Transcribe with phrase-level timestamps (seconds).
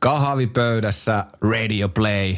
[0.00, 2.36] Kahvipöydässä Radio Play,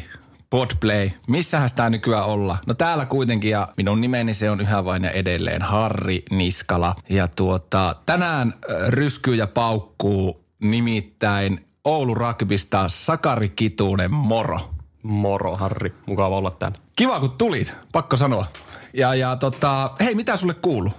[0.49, 2.57] Podplay, missähän sitä nykyään olla?
[2.67, 6.95] No täällä kuitenkin ja minun nimeni se on yhä vain ja edelleen Harri Niskala.
[7.09, 8.53] Ja tuota, tänään
[8.87, 14.59] ryskyy ja paukkuu nimittäin Oulu Rugbysta Sakari Kitunen, moro.
[15.03, 16.77] Moro Harri, mukava olla täällä.
[16.95, 18.45] Kiva kun tulit, pakko sanoa.
[18.93, 20.91] Ja, ja tota, hei mitä sulle kuuluu?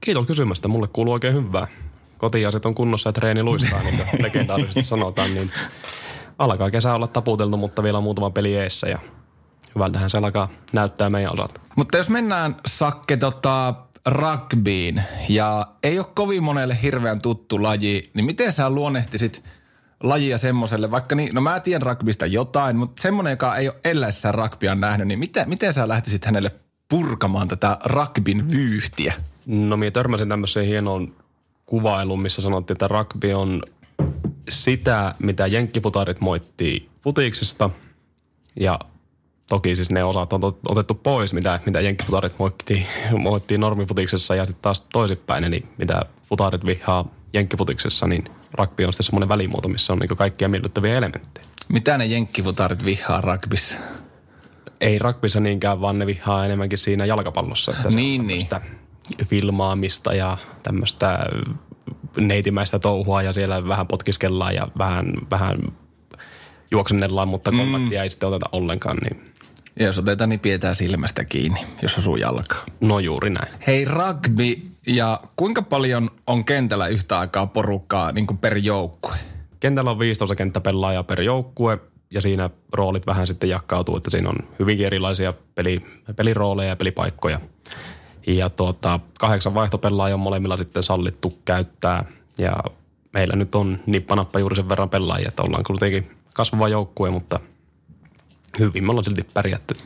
[0.00, 1.66] Kiitos kysymästä, mulle kuuluu oikein hyvää.
[2.18, 5.50] Kotiaset on kunnossa ja treeni luistaa, niin kuin legendaarisesti sanotaan, niin
[6.38, 8.98] alkaa kesä olla taputeltu, mutta vielä on muutama peli eessä ja
[9.74, 11.60] hyvältähän se alkaa näyttää meidän osalta.
[11.76, 13.74] Mutta jos mennään Sakke tota,
[14.06, 19.44] rugbyin ja ei ole kovin monelle hirveän tuttu laji, niin miten sä luonnehtisit
[20.02, 24.34] lajia semmoiselle, vaikka niin, no mä tiedän rugbysta jotain, mutta semmoinen, joka ei ole eläessään
[24.34, 26.50] rugbya nähnyt, niin miten, miten sä lähtisit hänelle
[26.88, 29.14] purkamaan tätä rugbyn vyyhtiä?
[29.46, 31.14] No minä törmäsin tämmöiseen hienoon
[31.68, 33.62] kuvailuun, missä sanottiin, että rugby on
[34.48, 37.70] sitä, mitä jenkkiputarit moittii futiksesta
[38.60, 38.78] ja
[39.48, 42.86] toki siis ne osat on otettu pois, mitä, mitä jenkkifutarit moittiin,
[43.18, 49.04] moittiin normifutiksessa ja sitten taas toisinpäin, eli mitä futarit vihaa jenkkifutiksessa, niin rugby on sitten
[49.06, 51.46] semmoinen välimuoto, missä on niin kaikkia miellyttäviä elementtejä.
[51.68, 53.78] Mitä ne jenkkifutarit vihaa rugbyssä?
[54.80, 57.72] Ei rugbyssa niinkään, vaan ne vihaa enemmänkin siinä jalkapallossa.
[57.72, 58.46] Että niin, niin.
[59.24, 61.18] Filmaamista ja tämmöistä
[62.20, 65.58] neitimäistä touhua ja siellä vähän potkiskellaan ja vähän, vähän
[66.70, 67.58] juoksennellaan, mutta mm.
[67.58, 68.02] kontaktia mm.
[68.02, 68.96] ei sitten oteta ollenkaan.
[68.96, 69.24] Niin.
[69.78, 72.64] Ja jos otetaan, niin pidetään silmästä kiinni, jos osuu jalkaa.
[72.80, 73.48] No juuri näin.
[73.66, 74.54] Hei rugby,
[74.86, 79.16] ja kuinka paljon on kentällä yhtä aikaa porukkaa niin kuin per joukkue?
[79.60, 81.78] Kentällä on 15 kenttäpelaajaa per joukkue
[82.10, 85.78] ja siinä roolit vähän sitten jakautuu, että siinä on hyvinkin erilaisia peli,
[86.16, 87.40] pelirooleja ja pelipaikkoja.
[88.28, 92.04] Ja tuota, kahdeksan vaihtopelaajaa on molemmilla sitten sallittu käyttää
[92.38, 92.56] ja
[93.12, 97.40] meillä nyt on nippanappa juuri sen verran pelaajia, että ollaan kuitenkin kasvava joukkue, mutta
[98.58, 99.76] hyvin me ollaan silti pärjätty.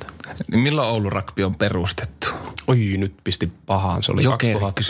[0.50, 2.26] Niin milloin Oulu Rugby on perustettu?
[2.66, 4.02] Oi, nyt pisti pahaan.
[4.02, 4.80] Se oli 2000,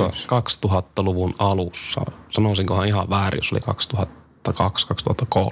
[0.66, 2.00] 2000-luvun alussa.
[2.30, 3.60] Sanoisinkohan ihan väärin, jos oli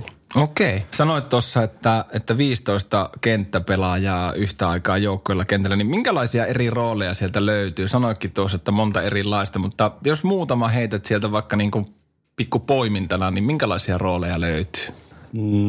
[0.02, 0.10] 2002-2003.
[0.34, 0.82] Okei.
[0.91, 7.46] Sanoit tuossa, että, että 15 kenttäpelaajaa yhtä aikaa joukkoilla kentällä, niin minkälaisia eri rooleja sieltä
[7.46, 7.88] löytyy?
[7.88, 11.86] Sanoitkin tuossa, että monta erilaista, mutta jos muutama heität sieltä vaikka niin kuin
[12.36, 14.86] pikku poimintana, niin minkälaisia rooleja löytyy?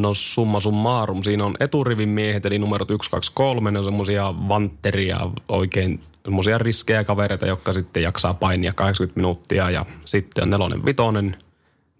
[0.00, 4.34] No summa summarum, siinä on eturivin miehet, eli numerot 1, 2, 3, ne on semmoisia
[4.48, 10.84] vantteria, oikein semmoisia riskejä kavereita, jotka sitten jaksaa painia 80 minuuttia ja sitten on nelonen
[10.84, 11.36] vitonen,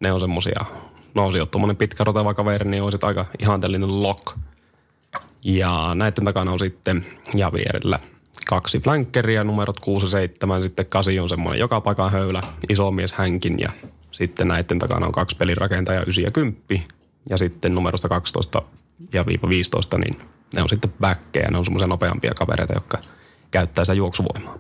[0.00, 0.64] ne on semmoisia,
[1.14, 4.36] no jos tuommoinen pitkä roteva kaveri, niin on aika ihanteellinen lock.
[5.44, 7.98] Ja näiden takana on sitten ja vierellä
[8.46, 13.12] kaksi flankkeria, numerot 6 ja 7, sitten 8 on semmoinen joka paikan höylä, iso mies
[13.12, 13.70] hänkin ja
[14.12, 16.62] sitten näiden takana on kaksi pelirakentajaa, 9 ja 10
[17.30, 18.62] ja sitten numerosta 12
[19.12, 20.18] ja viiva 15, niin
[20.54, 22.98] ne on sitten backkejä, ne on semmoisia nopeampia kavereita, jotka
[23.50, 24.58] käyttää sitä juoksuvoimaa.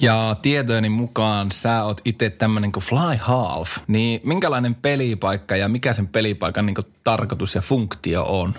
[0.00, 5.92] Ja tietojeni mukaan sä oot itse tämmönen kuin fly half, niin minkälainen pelipaikka ja mikä
[5.92, 8.54] sen pelipaikan niin tarkoitus ja funktio on?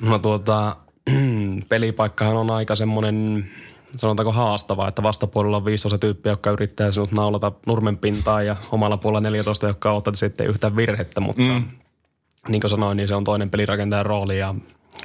[0.00, 0.76] No tuota,
[1.68, 3.50] pelipaikkahan on aika semmoinen,
[3.96, 8.96] sanotaanko haastava, että vastapuolella on 15 tyyppiä, jotka yrittää sinut naulata nurmen pintaan ja omalla
[8.96, 11.64] puolella 14, jotka ottaa sitten yhtään virhettä, mutta mm
[12.48, 14.54] niin kuin sanoin, niin se on toinen pelirakentajan rooli ja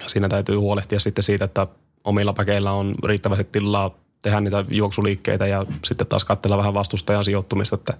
[0.07, 1.67] siinä täytyy huolehtia sitten siitä, että
[2.03, 3.91] omilla pakeilla on riittävästi tilaa
[4.21, 7.93] tehdä niitä juoksuliikkeitä ja sitten taas katsella vähän vastustajan sijoittumista, että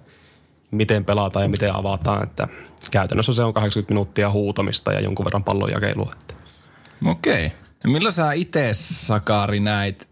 [0.70, 2.22] miten pelataan ja miten avataan.
[2.22, 2.48] Että
[2.90, 6.12] käytännössä se on 80 minuuttia huutamista ja jonkun verran pallon jakelua.
[7.06, 7.46] Okei.
[7.46, 7.58] Okay.
[7.92, 10.08] Milloin sä itse, Sakari, näit,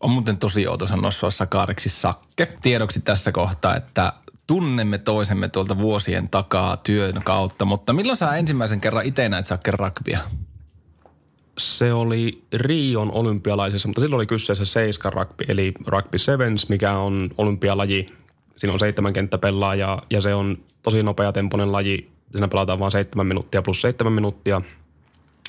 [0.00, 4.12] on muuten tosi outo sanoa sua Sakariksi Sakke, tiedoksi tässä kohtaa, että
[4.46, 9.70] tunnemme toisemme tuolta vuosien takaa työn kautta, mutta milloin sä ensimmäisen kerran itse näit Sakke
[9.70, 10.18] rugbya?
[11.60, 17.30] Se oli Rion olympialaisissa, mutta silloin oli kyseessä seiska rugby, eli rugby sevens, mikä on
[17.38, 18.06] olympialaji.
[18.56, 22.10] Siinä on seitsemän kenttäpelaajaa ja se on tosi nopeatempoinen laji.
[22.32, 24.62] Siinä pelataan vain seitsemän minuuttia plus seitsemän minuuttia.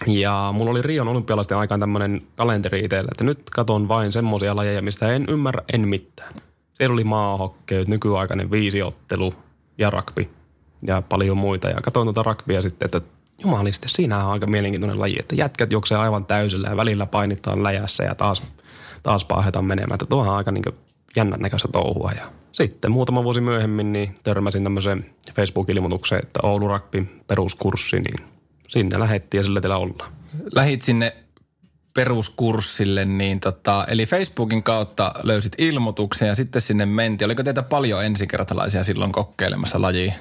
[0.07, 4.81] Ja mulla oli Rion olympialaisten aikaan tämmöinen kalenteri itsellä, että nyt katon vain semmoisia lajeja,
[4.81, 6.33] mistä en ymmärrä en mitään.
[6.73, 9.33] Siellä oli maahokkeet, nykyaikainen viisiottelu
[9.77, 10.27] ja rugby
[10.83, 11.69] ja paljon muita.
[11.69, 13.01] Ja katsoin tuota rugbya sitten, että
[13.43, 18.03] jumaliste, siinä on aika mielenkiintoinen laji, että jätkät juoksee aivan täysillä ja välillä painitaan läjässä
[18.03, 18.43] ja taas,
[19.03, 19.95] taas paahetaan menemään.
[19.95, 20.63] Että tuohan on aika niin
[21.15, 22.11] jännän näköistä touhua.
[22.15, 25.05] Ja sitten muutama vuosi myöhemmin niin törmäsin tämmöiseen
[25.35, 28.27] Facebook-ilmoitukseen, että Oulu Rugby peruskurssi, niin
[28.67, 30.11] sinne lähettiin ja sillä teillä ollaan.
[30.55, 31.15] Lähit sinne
[31.93, 37.25] peruskurssille, niin tota, eli Facebookin kautta löysit ilmoituksen ja sitten sinne menti.
[37.25, 40.13] Oliko teitä paljon ensikertalaisia silloin kokeilemassa lajia?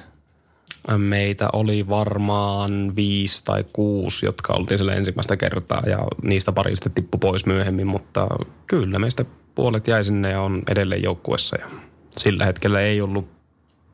[0.97, 6.91] Meitä oli varmaan viisi tai kuusi, jotka oltiin sille ensimmäistä kertaa ja niistä pari sitten
[6.91, 8.27] tippu pois myöhemmin, mutta
[8.67, 9.25] kyllä meistä
[9.55, 11.67] puolet jäi sinne ja on edelleen joukkuessa ja
[12.17, 13.27] sillä hetkellä ei ollut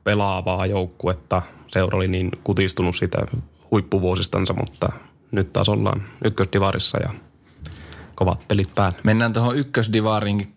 [0.03, 1.41] pelaavaa joukkuetta.
[1.67, 3.17] Seura oli niin kutistunut siitä
[3.71, 4.89] huippuvuosistansa, mutta
[5.31, 7.09] nyt taas ollaan ykkösdivarissa ja
[8.15, 8.99] kovat pelit päällä.
[9.03, 10.56] Mennään tuohon ykkösdivariinkin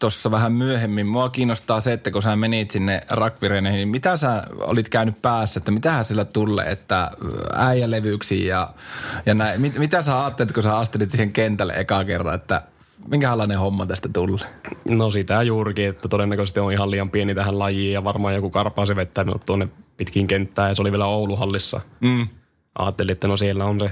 [0.00, 1.06] tuossa vähän myöhemmin.
[1.06, 5.60] Mua kiinnostaa se, että kun sä menit sinne rakvireineihin, niin mitä sä olit käynyt päässä,
[5.60, 7.10] että mitähän sillä tulee, että
[7.54, 8.74] äijälevyksiin ja,
[9.26, 9.60] ja näin.
[9.60, 12.62] Mit, mitä sä ajattelit, kun sä astelit siihen kentälle eka kerran, että
[13.08, 14.46] minkälainen homma tästä tulee?
[14.88, 18.86] No sitä juurikin, että todennäköisesti on ihan liian pieni tähän lajiin ja varmaan joku karpaa
[18.86, 21.80] se vettää minut tuonne pitkin kenttään ja se oli vielä Ouluhallissa.
[22.00, 22.28] Mm.
[22.78, 23.90] Ajattelin, että no siellä on se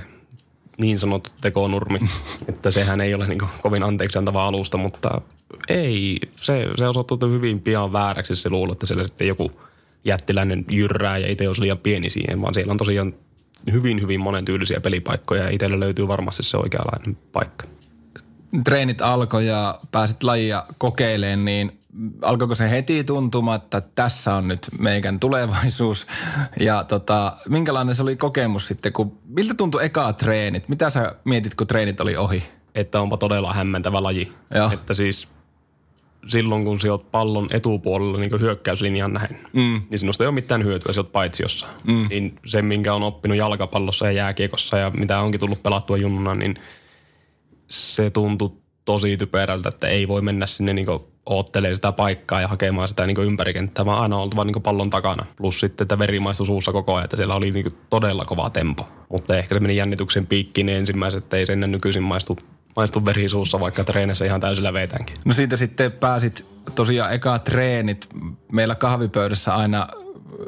[0.79, 2.01] niin sanottu tekonurmi,
[2.49, 5.21] että sehän ei ole niin kovin anteeksi antava alusta, mutta
[5.69, 8.37] ei, se, se osoittui hyvin pian vääräksi.
[8.37, 9.61] Se luulo, että siellä sitten joku
[10.05, 13.15] jättiläinen jyrrää ja itse olisi liian pieni siihen, vaan siellä on tosiaan
[13.73, 17.65] hyvin, hyvin monen tyylisiä pelipaikkoja ja itselle löytyy varmasti se oikeanlainen paikka.
[18.65, 21.76] Treenit alkoi ja pääsit lajia kokeilemaan, niin
[22.23, 26.07] alkoiko se heti tuntumaan, että tässä on nyt meikän tulevaisuus?
[26.61, 30.69] Ja tota, minkälainen se oli kokemus sitten, kun, miltä tuntui eka treenit?
[30.69, 32.43] Mitä sä mietit, kun treenit oli ohi?
[32.75, 34.33] Että onpa todella hämmentävä laji.
[34.55, 34.71] Joo.
[34.73, 35.29] Että siis
[36.29, 39.83] silloin, kun sä oot pallon etupuolella niin hyökkäyslinjan näin, mm.
[39.91, 41.67] niin sinusta ei ole mitään hyötyä, sä oot paitsiossa.
[41.85, 42.07] Mm.
[42.09, 46.55] Niin se, minkä on oppinut jalkapallossa ja jääkiekossa ja mitä onkin tullut pelattua junnuna, niin
[47.69, 48.53] se tuntui
[48.85, 50.87] tosi typerältä, että ei voi mennä sinne niin
[51.27, 55.27] oottelee sitä paikkaa ja hakemaan sitä niin ympärikenttää, vaan aina oltava niin pallon takana.
[55.37, 58.89] Plus sitten, että verimaistu suussa koko ajan, että siellä oli niin todella kova tempo.
[59.09, 62.39] Mutta ehkä se meni jännityksen piikkiin niin ensimmäiset, että ei sen nykyisin maistu,
[62.77, 65.17] maistu verisuussa, vaikka treenissä ihan täysillä veitänkin.
[65.25, 68.09] No siitä sitten pääsit tosiaan eka treenit.
[68.53, 69.89] Meillä kahvipöydässä aina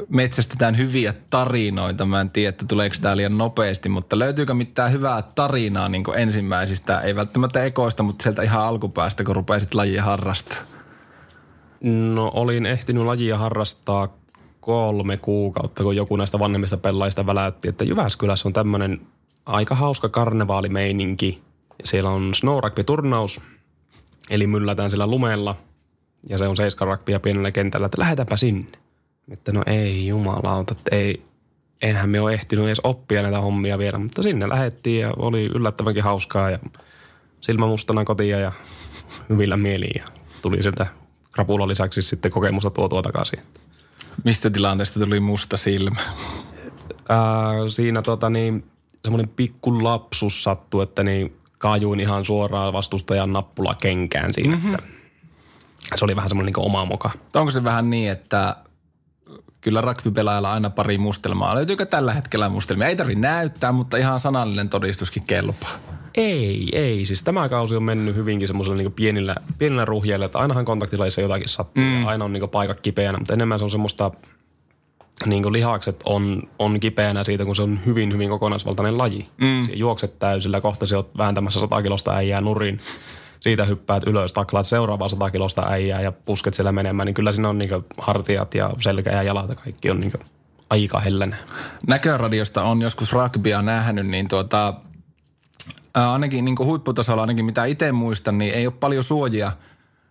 [0.09, 2.06] metsästetään hyviä tarinoita.
[2.06, 7.00] Mä en tiedä, että tuleeko tämä liian nopeasti, mutta löytyykö mitään hyvää tarinaa niin ensimmäisistä,
[7.00, 10.59] ei välttämättä ekoista, mutta sieltä ihan alkupäästä, kun rupesit lajia harrastaa?
[12.15, 14.17] No olin ehtinyt lajia harrastaa
[14.61, 19.00] kolme kuukautta, kun joku näistä vanhemmista pelaajista väläytti, että Jyväskylässä on tämmöinen
[19.47, 21.43] aika hauska karnevaalimeininki.
[21.85, 23.41] Siellä on snow turnaus
[24.31, 25.56] eli myllätään sillä lumella,
[26.29, 28.88] ja se on seiskarakkpia pienellä kentällä, että lähetäpä sinne.
[29.30, 31.22] Että no ei jumalauta, että ei,
[31.82, 36.02] enhän me ole ehtinyt edes oppia näitä hommia vielä, mutta sinne lähettiin ja oli yllättävänkin
[36.02, 36.58] hauskaa ja
[37.40, 38.52] silmä mustana kotia ja
[39.28, 40.04] hyvillä mieliin ja
[40.42, 40.86] tuli sieltä
[41.32, 43.38] krapula lisäksi sitten kokemusta tuotua takaisin.
[44.25, 46.00] Mistä tilanteesta tuli musta silmä?
[47.08, 48.64] Ää, siinä tota niin,
[49.02, 54.56] semmoinen pikku lapsus sattui, että niin kajuin ihan suoraan vastustajan nappula kenkään siinä.
[54.56, 54.75] Mm-hmm.
[54.75, 57.10] Että se oli vähän semmoinen niin oma moka.
[57.34, 58.56] Onko se vähän niin, että
[59.60, 61.55] kyllä rugby-pelaajalla aina pari mustelmaa.
[61.55, 62.88] Löytyykö tällä hetkellä mustelmia?
[62.88, 65.78] Ei tarvitse näyttää, mutta ihan sanallinen todistuskin kelpaa.
[66.14, 67.06] Ei, ei.
[67.06, 71.49] Siis tämä kausi on mennyt hyvinkin semmoisella niin pienillä, pienillä ruhjeilla, että ainahan kontaktilaissa jotakin
[71.49, 71.84] sattuu.
[71.84, 72.06] Mm.
[72.06, 74.10] Aina on niin paikat kipeänä, mutta enemmän se on semmoista,
[75.26, 79.26] niin kuin lihakset on, on kipeänä siitä, kun se on hyvin, hyvin kokonaisvaltainen laji.
[79.40, 79.69] Mm.
[79.75, 82.81] Juokset täysillä, kohta se oot vääntämässä 100 kilosta äijää nurin
[83.40, 87.49] siitä hyppäät ylös, taklaat seuraavaa 100 kilosta äijää ja pusket siellä menemään, niin kyllä siinä
[87.49, 90.12] on niin hartiat ja selkä ja jalat ja kaikki on niin
[90.71, 91.37] aika hellänä.
[91.87, 94.75] Näköradiosta on joskus rugbya nähnyt, niin tuota,
[95.95, 99.52] ainakin niin huipputasolla, ainakin mitä itse muistan, niin ei ole paljon suojia,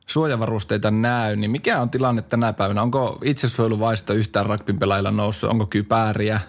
[0.05, 1.36] suojavarusteita näy.
[1.36, 2.81] Niin mikä on tilanne tänä päivänä?
[2.81, 5.50] Onko itsesuojeluvaisto yhtään rugbyn pelaajilla noussut?
[5.50, 6.41] Onko kypääriä?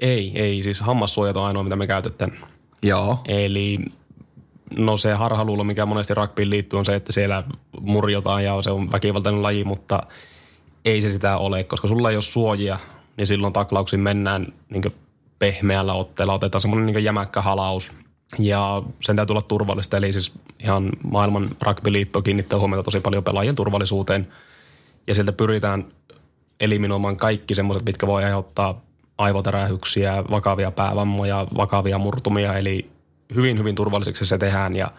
[0.00, 0.62] Ei, ei.
[0.62, 2.38] Siis hammassuojat on ainoa, mitä me käytetään.
[2.82, 3.20] Joo.
[3.28, 3.78] Eli
[4.76, 7.44] no se harhaluulo, mikä monesti rugbyin liittyy, on se, että siellä
[7.80, 10.00] murjotaan ja se on väkivaltainen laji, mutta
[10.84, 12.78] ei se sitä ole, koska sulla ei ole suojia,
[13.16, 14.82] niin silloin taklauksiin mennään niin
[15.38, 17.92] pehmeällä otteella, otetaan semmoinen niin jämäkkä halaus.
[18.38, 20.32] Ja sen täytyy olla turvallista, eli siis
[20.64, 24.28] ihan maailman rugbyliitto kiinnittää huomiota tosi paljon pelaajien turvallisuuteen.
[25.06, 25.84] Ja sieltä pyritään
[26.60, 28.80] eliminoimaan kaikki semmoiset, mitkä voi aiheuttaa
[29.18, 32.91] aivotärähyksiä, vakavia päävammoja, vakavia murtumia, eli
[33.34, 34.90] hyvin, hyvin turvalliseksi se tehdään ja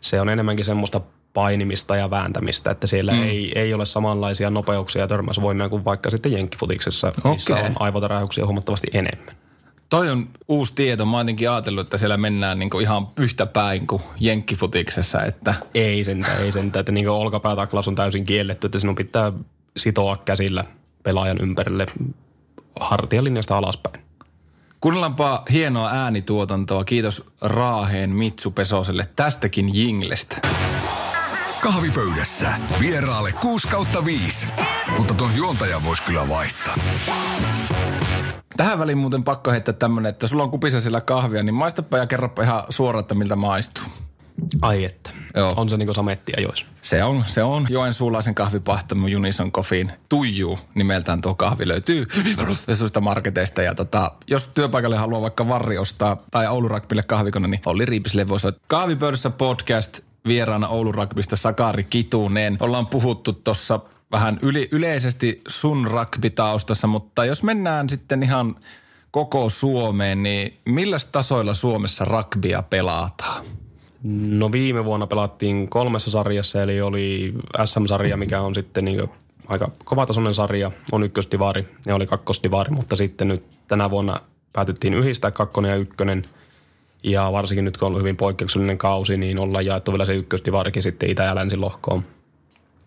[0.00, 1.00] se on enemmänkin semmoista
[1.34, 3.22] painimista ja vääntämistä, että siellä mm.
[3.22, 7.66] ei, ei ole samanlaisia nopeuksia ja törmäysvoimia kuin vaikka sitten jenkkifutiksessa, missä okay.
[7.66, 9.36] on aivotärähyksiä huomattavasti enemmän.
[9.90, 11.06] Toi on uusi tieto.
[11.06, 15.22] Mä oon jotenkin ajatellut, että siellä mennään niinku ihan yhtä päin kuin jenkkifutiksessa.
[15.22, 15.54] Että...
[15.74, 16.80] Ei sentään, ei sentään.
[16.80, 19.32] Että niinku olkapäätaklaus on täysin kielletty, että sinun pitää
[19.76, 20.64] sitoa käsillä
[21.02, 21.86] pelaajan ympärille
[22.80, 24.01] hartialinjasta alaspäin.
[24.82, 26.84] Kuunnellaanpa hienoa äänituotantoa.
[26.84, 30.36] Kiitos Raaheen Mitsu Pesoselle tästäkin jinglestä.
[31.60, 34.48] Kahvipöydässä vieraalle 6 kautta 5.
[34.98, 36.74] Mutta tuon juontajan voisi kyllä vaihtaa.
[38.56, 42.06] Tähän väliin muuten pakko heittää tämmönen, että sulla on kupissa siellä kahvia, niin maistapa ja
[42.06, 43.84] kerropa ihan suoraan, että miltä maistuu.
[44.62, 45.10] Ai että.
[45.34, 45.54] Joo.
[45.56, 46.66] On se niinku samettia jois.
[46.82, 53.62] Se on, se on Joensuulaisen kahvipahtamu Unison Coffeein Tuiju nimeltään tuo kahvi löytyy hyvinvarusteisuista marketeista.
[53.62, 58.28] Ja tota, jos työpaikalle haluaa vaikka varri ostaa tai Oulu Rugbylle kahvikone, niin Olli Riipiselle
[58.28, 60.92] voisi olla Kahvipöydässä podcast vieraana Oulu
[61.34, 62.56] Sakari Kitunen.
[62.60, 63.80] Ollaan puhuttu tuossa
[64.12, 68.56] vähän yli, yleisesti sun rugby-taustassa, mutta jos mennään sitten ihan
[69.10, 73.44] koko Suomeen, niin millä tasoilla Suomessa rugbya pelataan?
[74.04, 79.10] No viime vuonna pelattiin kolmessa sarjassa, eli oli SM-sarja, mikä on sitten niin
[79.48, 84.16] aika kovatasoinen sarja, on ykkösdivari ja oli kakkosdivari, mutta sitten nyt tänä vuonna
[84.52, 86.24] päätettiin yhdistää kakkonen ja ykkönen.
[87.04, 90.82] Ja varsinkin nyt kun on ollut hyvin poikkeuksellinen kausi, niin ollaan jaettu vielä se ykkösdivarikin
[90.82, 92.04] sitten Itä- ja Länsilohkoon.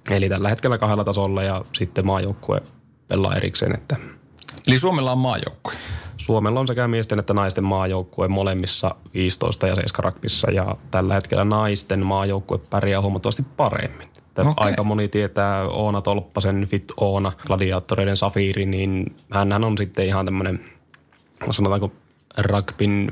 [0.09, 2.61] Eli tällä hetkellä kahdella tasolla ja sitten maajoukkue
[3.07, 3.95] pelaa erikseen, että
[4.67, 5.73] Eli Suomella on maajoukkue.
[6.25, 11.45] Suomella on sekä miesten että naisten maajoukkue molemmissa 15 ja 7 rugbyssa ja tällä hetkellä
[11.45, 14.07] naisten maajoukkue pärjää huomattavasti paremmin.
[14.37, 14.53] Okay.
[14.57, 20.65] Aika moni tietää Oona Tolppasen, Fit Oona, gladiaattoreiden Safiri, niin hän on sitten ihan tämmöinen,
[21.51, 21.91] sanotaanko
[22.37, 23.11] rugbyn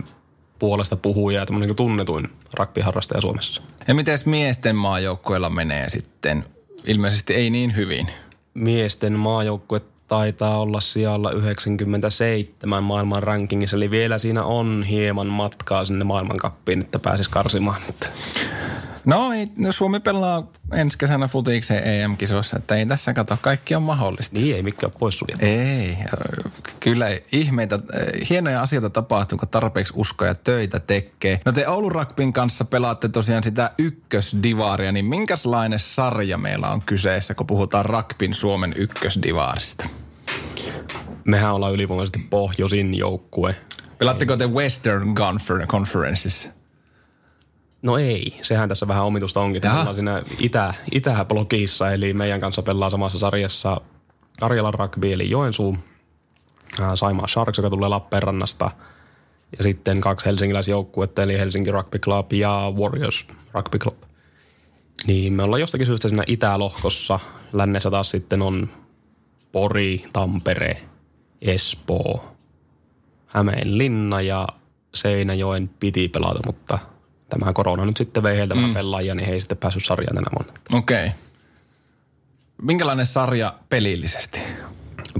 [0.59, 3.61] puolesta puhuja ja tämmöinen tunnetuin rugby-harrastaja Suomessa.
[3.87, 6.45] Ja miten miesten maajoukkueella menee sitten?
[6.85, 8.07] Ilmeisesti ei niin hyvin.
[8.53, 9.81] Miesten maajoukkue
[10.13, 16.99] taitaa olla siellä 97 maailman rankingissa, eli vielä siinä on hieman matkaa sinne maailmankappiin, että
[16.99, 17.81] pääsisi karsimaan.
[19.05, 23.83] No, ei, no Suomi pelaa ensi kesänä futiikseen EM-kisoissa, että ei tässä kato, kaikki on
[23.83, 24.35] mahdollista.
[24.35, 25.35] Niin, ei mikään pois sulje.
[25.39, 25.97] Ei,
[26.79, 27.79] kyllä ihmeitä,
[28.29, 31.41] hienoja asioita tapahtuu, kun tarpeeksi uskoa ja töitä tekee.
[31.45, 37.33] No te Oulu Rakpin kanssa pelaatte tosiaan sitä ykkösdivaaria, niin minkälainen sarja meillä on kyseessä,
[37.33, 39.89] kun puhutaan Rakpin Suomen ykkösdivaarista?
[41.25, 43.55] Mehän ollaan ylivoimaisesti pohjoisin joukkue.
[43.97, 45.15] Pelatteko te Western
[45.67, 46.49] Conferenceissa?
[47.81, 49.61] No ei, sehän tässä vähän omitusta onkin.
[49.63, 53.81] Me ollaan siinä itä, itäblogissa, eli meidän kanssa pelaa samassa sarjassa
[54.39, 55.77] Karjalan rugby, eli Joensuu,
[56.95, 58.71] Saimaa Sharks, joka tulee Lappeenrannasta,
[59.57, 63.97] ja sitten kaksi helsinkiläisjoukkuetta, eli Helsinki Rugby Club ja Warriors Rugby Club.
[65.07, 67.19] Niin me ollaan jostakin syystä siinä itälohkossa.
[67.53, 68.69] Lännessä taas sitten on
[69.51, 70.81] Pori, Tampere,
[71.43, 72.35] Espoo,
[73.25, 74.47] Hämeenlinna ja
[74.93, 76.79] Seinäjoen piti pelata, mutta–
[77.39, 78.73] tämä korona nyt sitten vei heiltä mm.
[78.73, 80.53] pelaajia, niin he ei sitten päässyt sarjaan tänä vuonna.
[80.73, 81.05] Okei.
[81.05, 81.17] Okay.
[82.61, 84.39] Minkälainen sarja pelillisesti?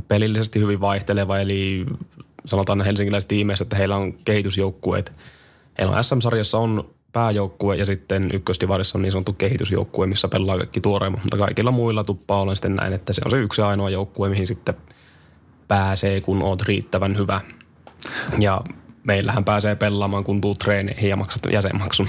[0.08, 1.86] Pelillisesti hyvin vaihteleva, eli
[2.46, 5.12] sanotaan helsinkiläiset tiimeissä, että heillä on kehitysjoukkueet.
[5.78, 10.82] Heillä on SM-sarjassa on pääjoukkue ja sitten ykköstivarissa on niin sanottu kehitysjoukkue, missä pelaa kaikki
[10.82, 14.30] tuoreimmat, mutta kaikilla muilla tuppaa olen sitten näin, että se on se yksi ainoa joukkue,
[14.30, 14.76] mihin sitten
[15.68, 17.42] pääsee, kun oot riittävän hyvä.
[18.40, 18.62] Ja
[19.04, 22.08] meillähän pääsee pelaamaan, kun tuu treeneihin ja maksat jäsenmaksun.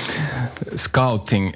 [0.76, 1.52] Scouting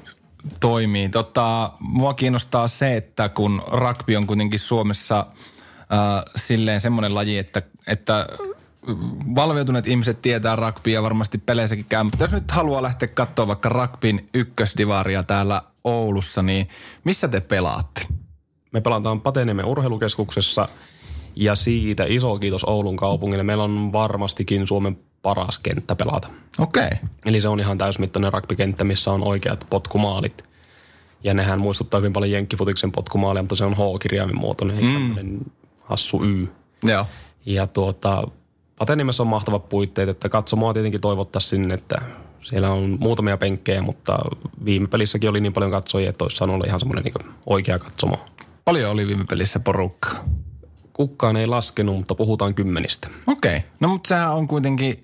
[0.61, 1.09] toimii.
[1.09, 5.27] Tota, mua kiinnostaa se, että kun rugby on kuitenkin Suomessa
[5.79, 8.27] äh, silleen semmoinen laji, että, että
[9.35, 14.29] valveutuneet ihmiset tietää rugbya varmasti peleissäkin käy, mutta jos nyt haluaa lähteä katsoa vaikka rugbyn
[14.35, 16.69] ykkösdivaria täällä Oulussa, niin
[17.05, 18.00] missä te pelaatte?
[18.73, 20.69] Me pelataan Pateniemen urheilukeskuksessa–
[21.37, 23.42] ja siitä iso kiitos Oulun kaupungille.
[23.42, 26.28] Meillä on varmastikin Suomen paras kenttä pelata.
[26.58, 26.84] Okei.
[26.84, 26.99] Okay.
[27.26, 30.44] Eli se on ihan täysmittainen rugby-kenttä, missä on oikeat potkumaalit.
[31.25, 35.40] Ja nehän muistuttaa hyvin paljon jenkkifutiksen potkumaalia, mutta se on H-kirjaimen muotoinen, mm.
[35.82, 36.49] hassu Y.
[36.82, 37.06] Joo.
[37.46, 38.28] Ja tuota,
[38.78, 42.02] Patenimessa on mahtavat puitteet, että katsomoa tietenkin toivottaa sinne, että
[42.42, 44.18] siellä on muutamia penkkejä, mutta
[44.64, 48.18] viime pelissäkin oli niin paljon katsojia, että olisi saanut olla ihan semmoinen niin oikea katsomo.
[48.64, 50.25] Paljon oli viime pelissä porukkaa?
[51.00, 53.09] Kukkaan ei laskenut, mutta puhutaan kymmenistä.
[53.26, 53.57] Okei.
[53.57, 53.71] Okay.
[53.80, 55.02] No mutta sehän on kuitenkin,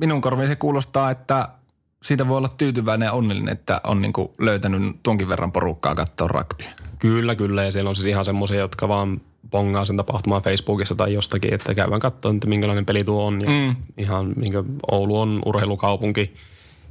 [0.00, 1.48] minun korviin se kuulostaa, että
[2.02, 6.68] siitä voi olla tyytyväinen ja onnellinen, että on niinku löytänyt tuonkin verran porukkaa katsoa rugbya.
[6.98, 7.64] Kyllä, kyllä.
[7.64, 9.20] Ja siellä on siis ihan semmoisia, jotka vaan
[9.50, 13.40] pongaa sen tapahtumaan Facebookissa tai jostakin, että käydään katsoa, että minkälainen peli tuo on.
[13.40, 13.76] Ja mm.
[13.98, 14.52] Ihan niin
[14.90, 16.34] Oulu on urheilukaupunki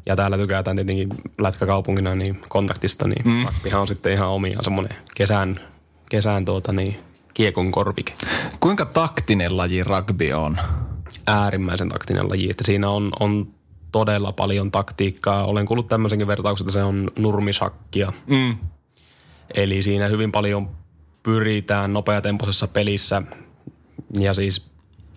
[0.05, 3.45] ja täällä tykätään tietenkin lätkäkaupungina niin kontaktista, niin mm.
[3.79, 5.59] on sitten ihan omia semmoinen kesän,
[6.09, 6.99] kesän tuota niin,
[7.37, 8.13] kiekon korvike.
[8.59, 10.57] Kuinka taktinen laji rugby on?
[11.27, 13.47] Äärimmäisen taktinen laji, että siinä on, on
[13.91, 15.45] todella paljon taktiikkaa.
[15.45, 18.13] Olen kuullut tämmöisenkin vertauksen, että se on nurmisakkia.
[18.27, 18.57] Mm.
[19.55, 20.69] Eli siinä hyvin paljon
[21.23, 23.21] pyritään nopeatempoisessa pelissä
[24.19, 24.65] ja siis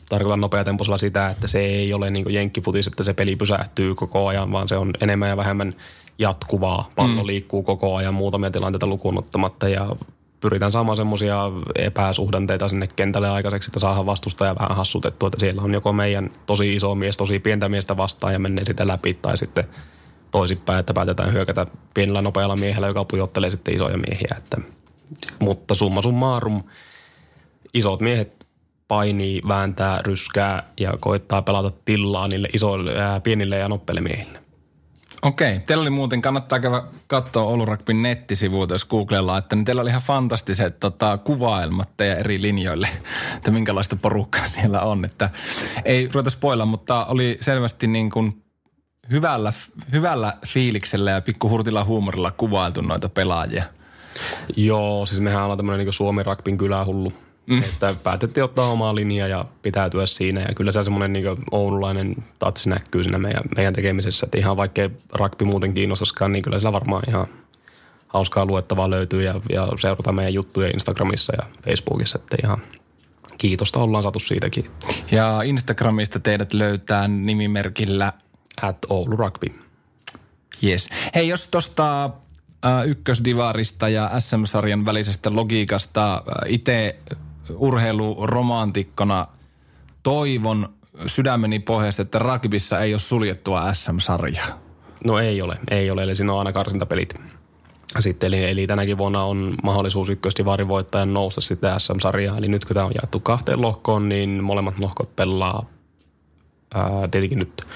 [0.09, 4.53] tarkoitan nopeatempoisella sitä, että se ei ole niin jenkkifutis, että se peli pysähtyy koko ajan,
[4.53, 5.73] vaan se on enemmän ja vähemmän
[6.19, 6.91] jatkuvaa.
[6.97, 7.27] Pallo mm.
[7.27, 9.97] liikkuu koko ajan muutamia tilanteita lukuun ottamatta ja
[10.41, 11.45] pyritään saamaan semmoisia
[11.77, 16.75] epäsuhdanteita sinne kentälle aikaiseksi, että saadaan vastustaja vähän hassutettua, että siellä on joko meidän tosi
[16.75, 19.65] iso mies, tosi pientä miestä vastaan ja menee sitten läpi tai sitten
[20.31, 24.37] toisinpäin, että päätetään hyökätä pienellä nopealla miehellä, joka pujottelee sitten isoja miehiä.
[24.39, 24.57] Että,
[25.39, 26.63] mutta summa summarum,
[27.75, 28.47] isot miehet
[28.89, 34.40] painii, vääntää, ryskää ja koittaa pelata tillaa niille isoille, ää, pienille ja nopeille miehille.
[35.23, 35.59] Okei.
[35.59, 39.91] Teillä oli muuten, kannattaa käydä katsoa Oulu Rugbyn nettisivuilta, jos googlella, että niin teillä oli
[39.91, 42.89] ihan fantastiset tota, kuvailmat teidän eri linjoille,
[43.37, 45.05] että minkälaista porukkaa siellä on.
[45.05, 45.31] Että
[45.85, 48.43] ei ruveta spoilla, mutta oli selvästi niin kuin
[49.11, 49.53] hyvällä,
[49.93, 53.65] hyvällä fiiliksellä ja pikkuhurtilla huumorilla kuvailtu noita pelaajia.
[54.57, 57.13] Joo, siis mehän ollaan tämmöinen niin Suomi Ragbin kylähullu
[57.47, 57.63] Mm.
[57.63, 60.41] Että päätettiin ottaa omaa linjaa ja pitäytyä siinä.
[60.41, 64.27] Ja kyllä se semmoinen niin oululainen tatsi näkyy siinä meidän, meidän tekemisessä.
[64.27, 67.27] Että ihan vaikkei rakpi muuten kiinnostaskaan, niin kyllä sillä varmaan ihan
[68.09, 72.19] hauskaa luettavaa löytyy ja, ja seurataan meidän juttuja Instagramissa ja Facebookissa.
[72.19, 72.63] Että ihan
[73.39, 74.71] kiitosta ollaan saatu siitäkin.
[75.11, 78.13] Ja Instagramista teidät löytää nimimerkillä
[78.63, 79.47] at Oulu Rugby.
[80.65, 80.89] Yes.
[81.15, 86.97] Hei, jos tuosta äh, ykkösdivarista ja SM-sarjan välisestä logiikasta äh, itse
[87.57, 89.27] urheiluromantikkona
[90.03, 90.69] toivon
[91.07, 94.59] sydämeni pohjasta, että rugbyssa ei ole suljettua SM-sarjaa.
[95.05, 97.15] No ei ole, ei ole, eli siinä on aina karsintapelit.
[98.01, 102.39] Sitten, eli, eli tänäkin vuonna on mahdollisuus ykköstivaarin voittajan nousta sitten SM-sarjaan.
[102.39, 105.65] Eli nyt kun tämä on jaettu kahteen lohkoon, niin molemmat lohkot pelaa
[106.75, 107.67] ää, tietenkin nyt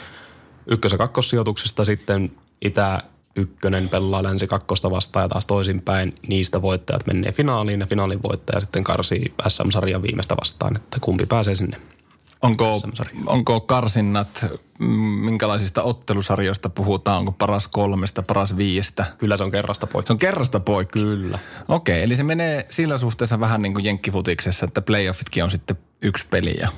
[0.67, 2.31] ykkös- ja kakkossijoituksesta sitten
[2.63, 3.03] Itä-
[3.37, 8.61] ykkönen pelaa länsi kakkosta vastaan ja taas toisinpäin niistä voittajat menee finaaliin ja finaalin voittaja
[8.61, 11.77] sitten karsii SM-sarjan viimeistä vastaan, että kumpi pääsee sinne
[12.45, 12.83] Onko,
[13.27, 14.47] onko karsinnat,
[14.79, 14.87] mm,
[15.25, 17.19] minkälaisista ottelusarjoista puhutaan?
[17.19, 19.05] Onko paras kolmesta, paras viiestä?
[19.19, 20.07] Kyllä se on kerrasta poikki.
[20.07, 21.01] Se on kerrasta poikki?
[21.01, 21.39] Kyllä.
[21.69, 26.27] Okei, eli se menee sillä suhteessa vähän niin kuin jenkkifutiksessa, että playoffitkin on sitten yksi
[26.31, 26.69] peli ja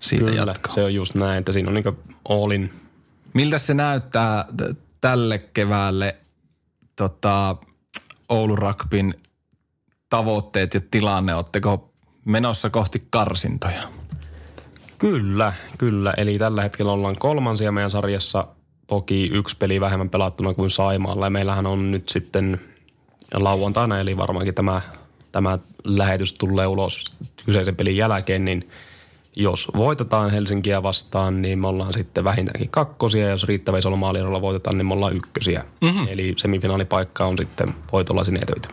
[0.00, 0.74] siitä Kyllä, jatkaa.
[0.74, 1.84] se on just näin, että siinä on niin
[2.28, 2.50] all
[3.34, 4.44] Miltä se näyttää
[5.04, 6.16] tälle keväälle
[6.96, 7.56] tota,
[8.28, 9.14] Oulu Rakpin
[10.08, 11.34] tavoitteet ja tilanne?
[11.34, 11.92] Oletteko
[12.24, 13.82] menossa kohti karsintoja?
[14.98, 16.14] Kyllä, kyllä.
[16.16, 18.46] Eli tällä hetkellä ollaan kolmansia meidän sarjassa.
[18.86, 21.26] Toki yksi peli vähemmän pelattuna kuin Saimaalla.
[21.26, 22.60] Ja meillähän on nyt sitten
[23.34, 24.80] lauantaina, eli varmaankin tämä,
[25.32, 27.04] tämä lähetys tulee ulos
[27.44, 28.68] kyseisen pelin jälkeen, niin–
[29.36, 33.28] jos voitetaan Helsinkiä vastaan, niin me ollaan sitten vähintäänkin kakkosia.
[33.28, 35.64] Jos riittävä isolla maalierolla voitetaan, niin me ollaan ykkösiä.
[35.80, 36.06] Mm-hmm.
[36.10, 38.68] Eli semifinaalipaikka on sitten voitolla sinetöity.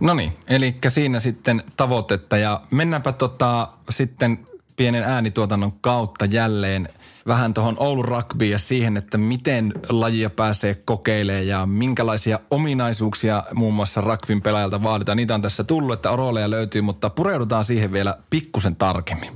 [0.00, 2.36] No niin, eli siinä sitten tavoitetta.
[2.36, 4.38] Ja mennäänpä tota, sitten
[4.76, 6.88] pienen äänituotannon kautta jälleen
[7.26, 13.74] vähän tuohon Oulun rugbyin ja siihen, että miten lajia pääsee kokeilemaan ja minkälaisia ominaisuuksia muun
[13.74, 15.16] muassa rugbyn pelaajalta vaaditaan.
[15.16, 19.30] Niitä on tässä tullut, että rooleja löytyy, mutta pureudutaan siihen vielä pikkusen tarkemmin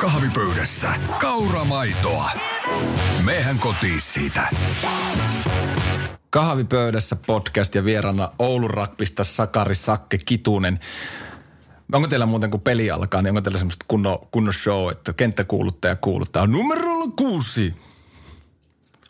[0.00, 2.30] kahvipöydässä kauramaitoa.
[3.24, 4.48] Mehän kotiin siitä.
[6.30, 10.80] Kahvipöydässä podcast ja vierana Oulun rakpista Sakari Sakke Kitunen.
[11.92, 15.96] Onko teillä muuten kun peli alkaa, niin onko teillä semmoista kunnon, kunnon show, että kenttäkuuluttaja
[15.96, 17.74] kuuluttaa numerolla kuusi?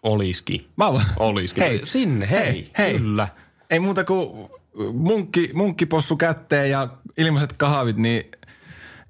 [0.03, 0.68] Oliski.
[0.76, 1.07] Mä vaan.
[1.16, 1.61] Oliski.
[1.61, 1.83] Hei.
[1.85, 2.44] Sinne, hei.
[2.44, 2.70] hei.
[2.79, 2.98] hei.
[2.98, 3.29] Kyllä.
[3.70, 4.50] Ei muuta kuin
[4.92, 8.31] munkki, munkkipossu kätteen ja ilmaiset kahvit, niin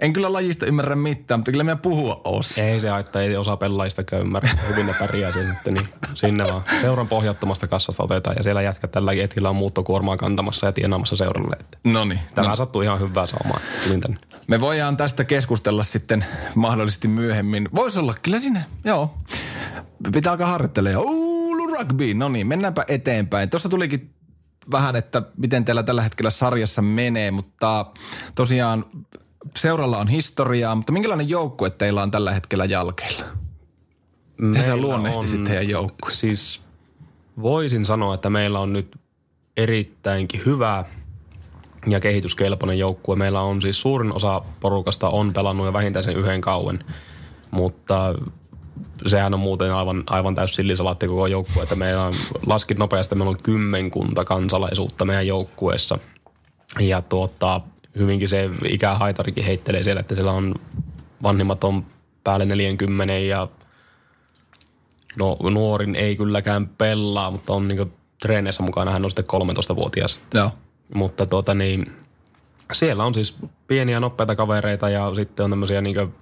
[0.01, 2.65] en kyllä lajista ymmärrä mitään, mutta kyllä me puhua osaa.
[2.65, 4.51] Ei se haittaa, ei osa pelaajista ymmärrä.
[4.69, 6.63] Hyvin ne pärjää sitten, niin sinne vaan.
[6.81, 11.57] Seuran pohjattomasta kassasta otetaan ja siellä jätkät tälläkin hetkellä on muuttokuormaa kantamassa ja tienaamassa seuralle.
[11.85, 12.21] No niin.
[12.35, 12.57] Tämä no.
[12.57, 13.61] sattuu ihan hyvää saamaan.
[14.01, 14.19] tänne.
[14.49, 17.69] Me voidaan tästä keskustella sitten mahdollisesti myöhemmin.
[17.75, 19.15] Voisi olla kyllä sinne, joo.
[20.13, 21.07] Pitää alkaa harjoittelemaan.
[21.07, 23.51] Oulu rugby, no niin, mennäänpä eteenpäin.
[23.51, 24.15] Tuossa tulikin
[24.71, 27.87] vähän, että miten teillä tällä hetkellä sarjassa menee, mutta
[28.35, 28.85] tosiaan
[29.57, 33.24] seuralla on historiaa, mutta minkälainen joukkue teillä on tällä hetkellä jalkeilla?
[34.40, 36.11] Miten sä luonnehtisit teidän joukkue?
[36.11, 36.61] Siis
[37.42, 38.96] voisin sanoa, että meillä on nyt
[39.57, 40.85] erittäinkin hyvä
[41.87, 43.16] ja kehityskelpoinen joukkue.
[43.16, 46.85] Meillä on siis suurin osa porukasta on pelannut jo vähintään sen yhden kauen,
[47.50, 48.14] mutta
[49.07, 52.12] sehän on muuten aivan, aivan täys sillisalaatti koko joukkue, että meillä on,
[52.46, 55.98] laskit nopeasti, meillä on kymmenkunta kansalaisuutta meidän joukkueessa.
[56.81, 57.61] Ja tuota,
[57.98, 60.55] hyvinkin se ikähaitarikin heittelee siellä, että siellä on
[61.22, 61.87] vanhimmat on
[62.24, 63.48] päälle 40 ja
[65.18, 70.20] no nuorin ei kylläkään pelaa, mutta on niinku treeneissä mukana, hän on sitten 13-vuotias.
[70.35, 70.50] Joo.
[70.94, 71.92] Mutta tuota niin,
[72.72, 76.14] siellä on siis pieniä nopeita kavereita ja sitten on tämmöisiä niinku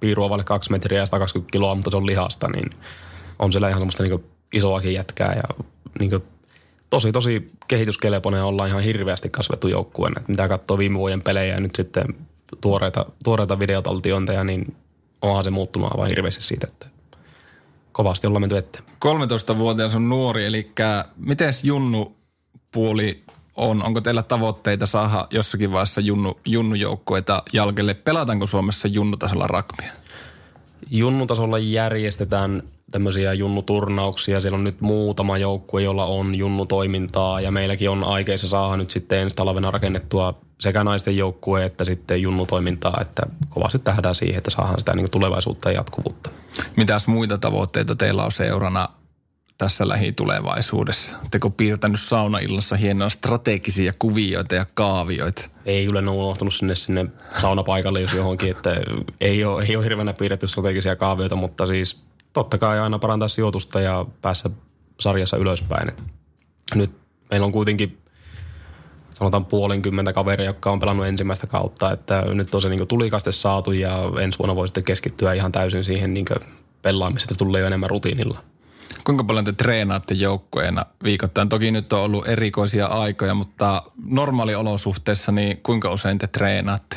[0.00, 2.70] piirua vaille kaksi metriä ja 120 kiloa, mutta se on lihasta, niin
[3.38, 5.64] on siellä ihan semmoista niinku isoakin jätkää ja
[5.98, 6.22] niin kuin,
[6.94, 10.20] tosi tosi kehityskelpoinen ja ollaan ihan hirveästi kasvettu joukkueena.
[10.28, 12.04] Mitä katsoo viime vuoden pelejä ja nyt sitten
[12.60, 14.76] tuoreita, tuoreita videotaltiointeja, niin
[15.22, 16.86] onhan se muuttunut aivan hirveästi siitä, että
[17.92, 18.84] kovasti ollaan menty eteen.
[18.84, 20.70] 13-vuotias on nuori, eli
[21.16, 22.16] miten Junnu
[22.72, 23.24] puoli
[23.56, 23.82] on?
[23.82, 27.94] Onko teillä tavoitteita saada jossakin vaiheessa junnu, junnujoukkueita jalkelle?
[27.94, 29.92] Pelataanko Suomessa junnutasolla rakmia?
[30.90, 32.62] Junnutasolla järjestetään
[32.94, 34.40] tämmöisiä junnuturnauksia.
[34.40, 39.18] Siellä on nyt muutama joukkue, jolla on junnutoimintaa ja meilläkin on aikeissa saada nyt sitten
[39.18, 44.78] ensi talvena rakennettua sekä naisten joukkue että sitten junnutoimintaa, että kovasti tähdään siihen, että saadaan
[44.78, 46.30] sitä niin tulevaisuutta ja jatkuvuutta.
[46.76, 48.88] Mitäs muita tavoitteita teillä on seurana
[49.58, 51.14] tässä lähitulevaisuudessa?
[51.30, 55.50] Teko piirtänyt saunaillassa hienoja strategisia kuvioita ja kaavioita?
[55.66, 57.06] Ei ne on unohtunut sinne, sinne
[57.40, 58.76] saunapaikalle jos johonkin, että
[59.20, 62.04] ei ole, ei ole hirveänä piirretty strategisia kaavioita, mutta siis
[62.34, 64.50] totta kai aina parantaa sijoitusta ja päässä
[65.00, 65.88] sarjassa ylöspäin.
[65.88, 66.02] Et
[66.74, 66.90] nyt
[67.30, 67.98] meillä on kuitenkin
[69.14, 73.72] sanotaan puolenkymmentä kaveria, jotka on pelannut ensimmäistä kautta, että nyt on se niin tulikaste saatu
[73.72, 76.26] ja ensi vuonna voi sitten keskittyä ihan täysin siihen niin
[76.82, 78.38] pelaamiseen, että tulee jo enemmän rutiinilla.
[79.04, 81.48] Kuinka paljon te treenaatte joukkueena viikoittain?
[81.48, 86.96] Toki nyt on ollut erikoisia aikoja, mutta normaaliolosuhteissa niin kuinka usein te treenaatte?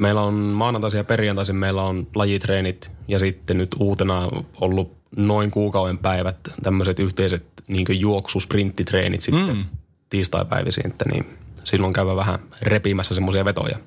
[0.00, 4.28] Meillä on maanantaisin ja perjantaisin meillä on lajitreenit ja sitten nyt uutena
[4.60, 9.64] ollut noin kuukauden päivät tämmöiset yhteiset niin juoksusprintitreenit sitten mm.
[10.10, 11.26] tiistaipäivisiin, että niin
[11.64, 13.78] silloin käydä vähän repimässä semmoisia vetoja.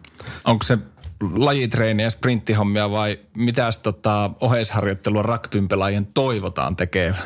[0.46, 0.78] Onko se
[1.36, 7.18] lajitreeniä sprinttihommia vai mitäs tota oheisharjoittelua raktyn pelaajien toivotaan tekevä?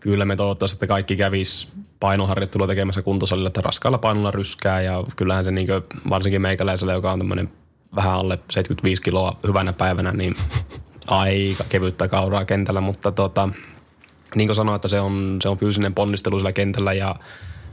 [0.00, 1.68] Kyllä me toivottavasti, että kaikki kävis
[2.00, 5.68] painoharjoittelua tekemässä kuntosalilla, että raskaalla painolla ryskää ja kyllähän se niin
[6.08, 7.48] varsinkin meikäläisellä, joka on tämmöinen
[7.96, 10.34] vähän alle 75 kiloa hyvänä päivänä, niin
[11.06, 13.48] aika kevyttä kauraa kentällä, mutta tota,
[14.34, 17.14] niin kuin sanoin, että se on, se on fyysinen ponnistelu sillä kentällä ja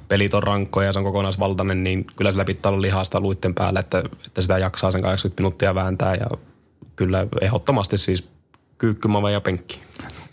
[0.08, 3.80] pelit on rankkoja ja se on kokonaisvaltainen, niin kyllä sillä pitää olla lihasta luitten päällä,
[3.80, 6.28] että, että sitä jaksaa sen 80 minuuttia vääntää ja
[6.96, 8.28] kyllä ehdottomasti siis
[8.78, 9.80] kyykkymava ja penkki.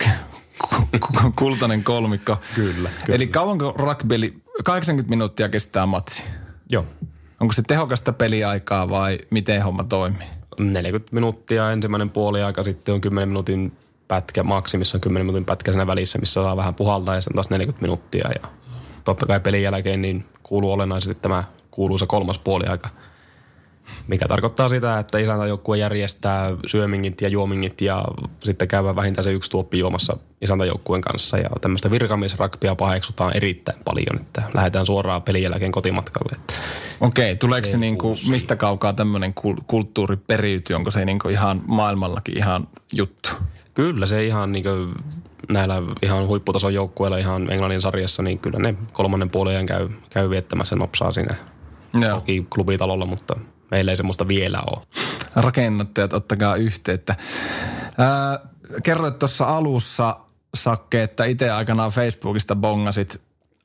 [1.39, 2.37] Kultainen kolmikko.
[2.55, 3.15] Kyllä, kyllä.
[3.15, 6.23] Eli kauanko rugby, 80 minuuttia kestää matsi?
[6.71, 6.85] Joo.
[7.43, 10.27] Onko se tehokasta peliaikaa vai miten homma toimii?
[10.59, 13.77] 40 minuuttia ensimmäinen puoli aika, sitten on 10 minuutin
[14.07, 17.49] pätkä, maksimissa on 10 minuutin pätkä siinä välissä, missä saa vähän puhaltaa ja sitten taas
[17.49, 18.29] 40 minuuttia.
[18.41, 18.49] Ja
[19.03, 22.89] totta kai pelin jälkeen niin kuuluu olennaisesti tämä kuuluisa kolmas puoli aika–
[24.07, 28.05] mikä tarkoittaa sitä, että isäntäjoukkue järjestää syömingit ja juomingit ja
[28.43, 31.37] sitten käydään vähintään se yksi tuoppi juomassa isäntäjoukkueen kanssa.
[31.37, 36.39] Ja tämmöistä virkamiesrakpia paheksutaan erittäin paljon, että lähdetään suoraan pelin jälkeen kotimatkalle.
[37.01, 39.33] Okei, tuleeko se, se niinku, mistä kaukaa tämmöinen
[39.67, 40.75] kulttuuri periytyy?
[40.75, 43.29] Onko se niinku ihan maailmallakin ihan juttu?
[43.73, 44.69] Kyllä se ihan niinku
[45.49, 50.75] näillä ihan huipputason joukkueilla ihan Englannin sarjassa, niin kyllä ne kolmannen puolen käy, käy viettämässä
[50.75, 51.35] nopsaa siinä
[51.93, 52.11] Joo.
[52.11, 53.35] toki klubitalolla, mutta
[53.73, 54.81] Meillä ei semmoista vielä ole.
[55.35, 57.15] Rakennuttajat, ottakaa yhteyttä.
[57.97, 58.39] Ää,
[58.83, 60.17] kerroit tuossa alussa,
[60.55, 63.21] Sakke, että itse aikanaan Facebookista bongasit,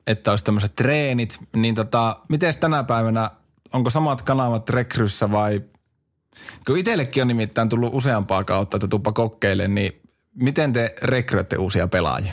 [0.07, 1.39] että olisi tämmöiset treenit.
[1.57, 3.31] Niin tota, miten tänä päivänä,
[3.73, 5.63] onko samat kanavat rekryssä vai
[6.67, 10.03] kun itsellekin on nimittäin tullut useampaa kautta, että tuppa kokkeille, niin
[10.35, 12.33] miten te rekryötte uusia pelaajia?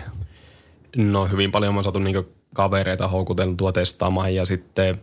[0.97, 4.95] No hyvin paljon on saatu niinku kavereita houkuteltua testaamaan ja sitten,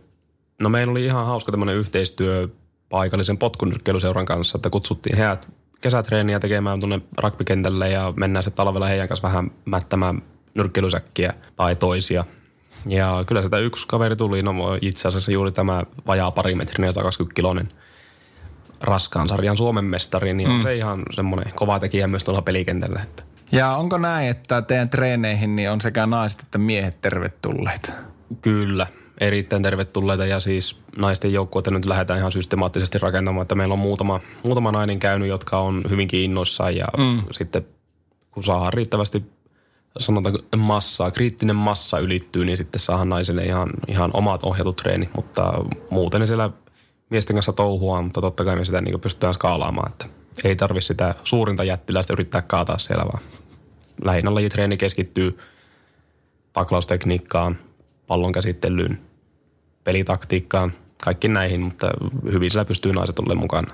[0.59, 2.47] no meillä oli ihan hauska tämmöinen yhteistyö
[2.93, 5.47] paikallisen potkunyrkkeiluseuran kanssa, että kutsuttiin heidät
[5.81, 10.21] kesätreeniä tekemään tuonne rugbykentälle ja mennään sitten talvella heidän kanssa vähän mättämään
[10.53, 12.23] nyrkkeilysäkkiä tai toisia.
[12.87, 17.69] Ja kyllä sitä yksi kaveri tuli, no itse asiassa juuri tämä vajaa parimetrinen 120 kilonen
[18.81, 20.55] raskaan sarjan Suomen mestari, niin mm.
[20.55, 22.99] on se ihan semmoinen kova tekijä myös tuolla pelikentällä.
[23.03, 23.23] Että.
[23.51, 27.93] Ja onko näin, että teidän treeneihin niin on sekä naiset että miehet tervetulleet?
[28.41, 33.79] Kyllä, erittäin tervetulleita ja siis naisten joukkueita nyt lähdetään ihan systemaattisesti rakentamaan, että meillä on
[33.79, 37.23] muutama, muutama nainen käynyt, jotka on hyvinkin innoissaan ja mm.
[37.31, 37.65] sitten
[38.31, 39.23] kun saadaan riittävästi
[39.99, 45.53] sanotaanko massaa, kriittinen massa ylittyy, niin sitten saadaan naisille ihan, ihan omat ohjatut treenit, mutta
[45.89, 46.49] muuten ne siellä
[47.09, 50.05] miesten kanssa touhua, mutta totta kai me sitä niin pystytään skaalaamaan, että
[50.43, 53.23] ei tarvi sitä suurinta jättiläistä yrittää kaataa siellä, vaan
[54.03, 55.37] lähinnä lajitreeni keskittyy
[56.53, 57.57] taklaustekniikkaan,
[58.07, 59.01] pallon käsittelyyn,
[59.83, 61.91] pelitaktiikkaan, kaikki näihin, mutta
[62.31, 63.73] hyvin siellä pystyy naiset olemaan mukana.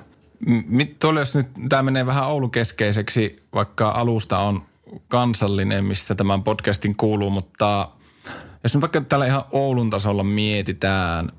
[0.99, 4.61] Tuolla jos nyt tämä menee vähän Oulu-keskeiseksi, vaikka alusta on
[5.07, 7.89] kansallinen, mistä tämän podcastin kuuluu, mutta
[8.63, 11.31] jos nyt vaikka tällä ihan Oulun tasolla mietitään,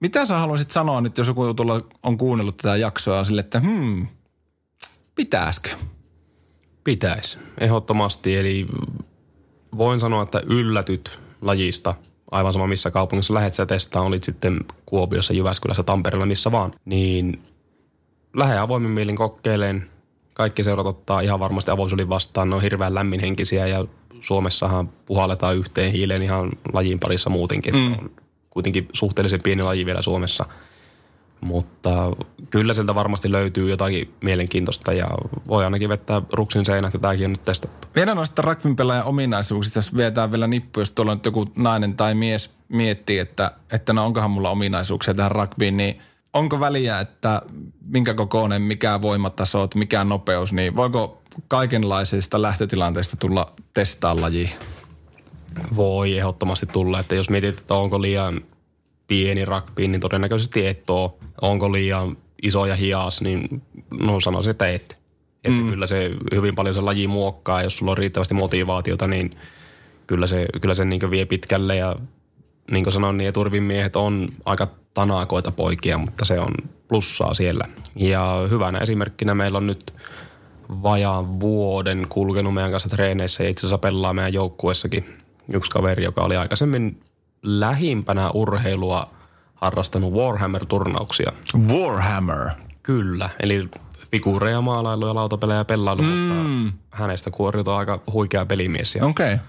[0.00, 4.06] mitä sä haluaisit sanoa nyt, jos joku tuolla on kuunnellut tätä jaksoa sille, että hmm,
[5.14, 5.70] pitäisikö?
[6.84, 8.36] Pitäisi, ehdottomasti.
[8.36, 8.66] Eli
[9.76, 11.94] voin sanoa, että yllätyt lajista.
[12.34, 16.72] Aivan sama missä kaupungissa lähet sä testaa, olit sitten Kuopiossa, Jyväskylässä, Tampereella, missä vaan.
[16.84, 17.42] Niin
[18.36, 19.90] lähde avoimin mielin kokeileen.
[20.32, 22.50] Kaikki seurat ottaa ihan varmasti avoisuuden vastaan.
[22.50, 23.84] Ne on hirveän lämminhenkisiä ja
[24.20, 27.74] Suomessahan puhalletaan yhteen hiileen ihan lajin parissa muutenkin.
[27.74, 27.92] Mm.
[27.92, 28.10] On
[28.50, 30.44] kuitenkin suhteellisen pieni laji vielä Suomessa.
[31.44, 32.12] Mutta
[32.50, 35.08] kyllä sieltä varmasti löytyy jotakin mielenkiintoista ja
[35.48, 37.88] voi ainakin vettää ruksin seinät ja tämäkin on nyt testattu.
[37.94, 38.42] Vielä noista
[38.76, 43.50] pelaajan ominaisuuksista, jos vietään vielä nippu, jos tuolla nyt joku nainen tai mies miettii, että,
[43.72, 45.98] että no onkohan mulla ominaisuuksia tähän rugbyin, niin
[46.32, 47.42] onko väliä, että
[47.86, 54.50] minkä kokoinen, mikä voimataso, mikä nopeus, niin voiko kaikenlaisista lähtötilanteista tulla testaa laji?
[55.76, 58.40] Voi ehdottomasti tulla, että jos mietit, että onko liian
[59.06, 61.10] pieni rugby, niin todennäköisesti et ole.
[61.42, 64.98] Onko liian iso ja hias, niin no sanoisin, että et.
[65.44, 65.70] Että mm.
[65.70, 69.30] kyllä se hyvin paljon se laji muokkaa, jos sulla on riittävästi motivaatiota, niin
[70.06, 71.96] kyllä se, kyllä se niin vie pitkälle ja
[72.70, 76.54] niin kuin sanoin, niin Turvin miehet on aika tanakoita poikia, mutta se on
[76.88, 77.64] plussaa siellä.
[77.96, 79.94] Ja hyvänä esimerkkinä meillä on nyt
[80.82, 85.04] vajaan vuoden kulkenut meidän kanssa treeneissä ja itse asiassa pelaa meidän joukkuessakin
[85.52, 87.00] yksi kaveri, joka oli aikaisemmin
[87.44, 89.10] lähimpänä urheilua
[89.54, 91.32] harrastanut Warhammer-turnauksia.
[91.68, 92.50] Warhammer?
[92.82, 93.68] Kyllä, eli
[94.12, 96.08] figuureja, maalailuja, lautapelejä pelailu, mm.
[96.08, 98.98] mutta hänestä kuoriutuu aika huikea pelimies.
[99.02, 99.34] Okei.
[99.34, 99.46] Okay.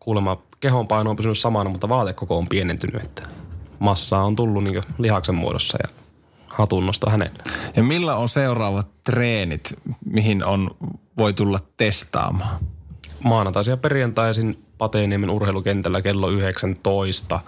[0.00, 3.22] Kuulemma kehon paino on pysynyt samana, mutta vaatekoko on pienentynyt, että
[3.78, 5.88] massaa on tullut niin lihaksen muodossa ja
[6.46, 7.42] hatunnosta hänelle.
[7.76, 9.74] Ja millä on seuraavat treenit,
[10.04, 10.70] mihin on,
[11.18, 12.56] voi tulla testaamaan?
[13.24, 17.40] Maanantaisin ja perjantaisin Pateeniemen urheilukentällä kello 19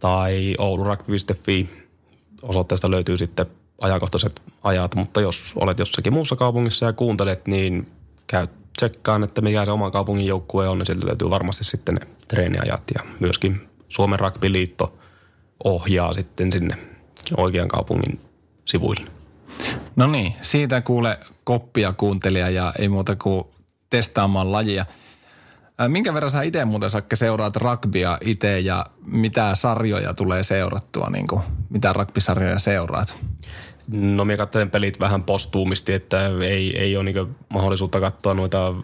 [0.00, 1.68] tai oulurugby.fi
[2.42, 3.46] osoitteesta löytyy sitten
[3.80, 7.86] ajankohtaiset ajat, mutta jos olet jossakin muussa kaupungissa ja kuuntelet, niin
[8.26, 12.00] käy tsekkaan, että mikä se oman kaupungin joukkue on, niin sieltä löytyy varmasti sitten ne
[12.28, 14.98] treeniajat ja myöskin Suomen rugby-liitto
[15.64, 16.74] ohjaa sitten sinne
[17.36, 18.18] oikean kaupungin
[18.64, 19.10] sivuille.
[19.96, 23.44] No niin, siitä kuule koppia kuuntelija ja ei muuta kuin
[23.90, 24.86] testaamaan lajia.
[25.88, 31.26] Minkä verran sä itse muuten Sakke seuraat rugbya itse ja mitä sarjoja tulee seurattua, niin
[31.26, 33.18] kuin, mitä rugby-sarjoja seuraat?
[33.92, 38.74] No minä katselen pelit vähän postuumisti, että ei, ei ole niin mahdollisuutta katsoa noita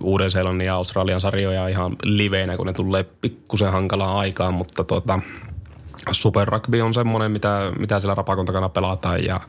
[0.00, 5.20] Uuden-Seelannin ja Australian sarjoja ihan liveinä, kun ne tulee pikkusen hankalaan aikaan, mutta tota,
[6.12, 9.40] Super Rugby on semmoinen, mitä, mitä siellä rapakon takana pelataan ja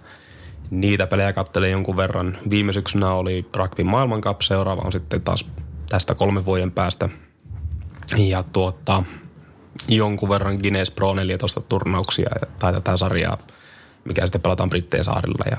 [0.69, 2.37] niitä pelejä kattelin jonkun verran.
[2.49, 5.45] Viime syksynä oli Rugby maailmankap, seuraava on sitten taas
[5.89, 7.09] tästä kolmen vuoden päästä.
[8.17, 9.03] Ja tuota,
[9.87, 13.37] jonkun verran Guinness Pro 14 turnauksia tai tätä sarjaa,
[14.05, 15.45] mikä sitten pelataan Britteen saarilla.
[15.51, 15.57] Ja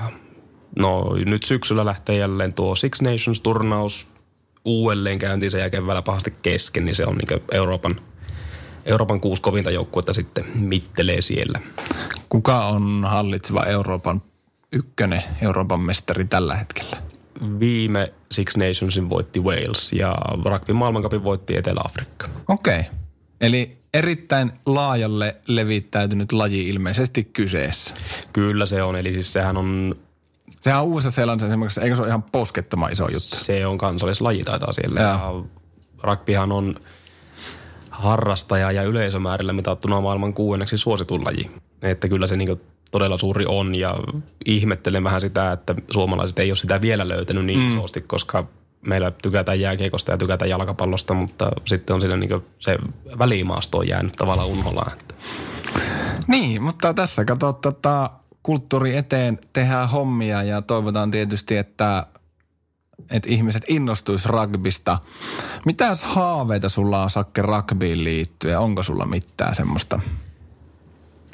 [0.79, 4.07] no nyt syksyllä lähtee jälleen tuo Six Nations-turnaus
[4.65, 7.95] uudelleen käyntiin sen jälkeen vielä pahasti kesken, niin se on niin Euroopan,
[8.85, 11.59] Euroopan kuusi kovinta joukkuetta sitten mittelee siellä.
[12.29, 14.21] Kuka on hallitseva Euroopan
[14.71, 17.08] ykkönen Euroopan mestari tällä hetkellä?
[17.59, 22.27] Viime Six Nationsin voitti Wales ja rugby maailmankapin voitti Etelä-Afrikka.
[22.47, 22.79] Okei.
[22.79, 22.91] Okay.
[23.41, 27.95] Eli erittäin laajalle levittäytynyt laji ilmeisesti kyseessä.
[28.33, 29.95] Kyllä se on, eli siis sehän on...
[30.61, 33.35] Sehän on uudessa seelannissa esimerkiksi, eikö se ole ihan poskettoman iso juttu?
[33.35, 35.01] Se on kansallislaji taitaa siellä.
[35.01, 35.07] Ja.
[35.07, 35.43] ja
[36.03, 36.75] rugbyhan on
[37.89, 41.51] harrastaja ja yleisömäärillä mitattuna maailman kuuenneksi suosituin laji.
[41.81, 43.95] Että kyllä se niinku todella suuri on ja
[44.45, 47.69] ihmettelen vähän sitä, että suomalaiset ei ole sitä vielä löytänyt niin mm.
[47.69, 48.47] isosti, koska
[48.81, 52.77] meillä tykätään jääkiekosta ja tykätään jalkapallosta, mutta sitten on siinä niin se
[53.19, 54.91] välimaasto on jäänyt tavallaan unholaan.
[56.27, 58.09] Niin, mutta tässä kato tota,
[58.43, 62.05] kulttuuri eteen tehdään hommia ja toivotaan tietysti, että,
[63.11, 64.99] että ihmiset innostuis rugbysta.
[65.65, 68.59] Mitäs haaveita sulla on Sakke rugbyin liittyen?
[68.59, 69.99] Onko sulla mitään semmoista?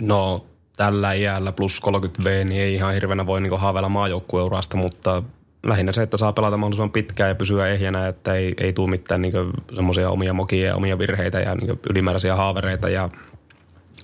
[0.02, 5.24] No tällä iällä plus 30V, niin ei ihan hirveänä voi niin haaveilla maajoukkueurasta, mutta
[5.64, 9.22] lähinnä se, että saa pelata mahdollisimman pitkään ja pysyä ehjänä, että ei, ei tule mitään
[9.22, 9.34] niin
[9.76, 12.90] semmoisia omia mokia ja omia virheitä ja niin ylimääräisiä haavereita.
[12.90, 13.10] Ja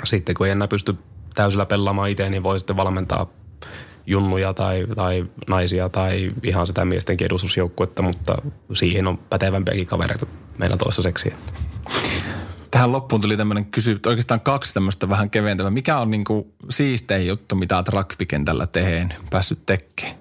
[0.04, 0.96] sitten kun ei enää pysty
[1.34, 3.28] täysillä pelaamaan itse, niin voi sitten valmentaa
[4.06, 8.36] junnuja tai, tai naisia tai ihan sitä miestenkin edustusjoukkuetta, mutta
[8.74, 10.26] siihen on pätevämpiäkin kavereita
[10.58, 11.34] meillä toistaiseksi
[12.72, 15.72] tähän loppuun tuli tämmöinen kysy, oikeastaan kaksi tämmöistä vähän keventävää.
[15.72, 20.18] Mikä on niinku siistein juttu, mitä olet rugbykentällä teheen päässyt tekemään?